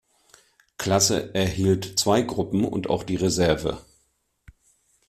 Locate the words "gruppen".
2.23-2.65